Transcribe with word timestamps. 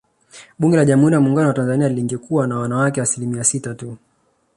Bunge 0.59 0.77
la 0.77 0.85
Jamhuri 0.85 1.13
ya 1.13 1.21
Muungano 1.21 1.47
wa 1.47 1.53
Tanzania 1.53 1.89
lingekuwa 1.89 2.47
na 2.47 2.57
wanawake 2.57 3.01
asilimia 3.01 3.43
sita 3.43 3.73
tu 3.75 3.97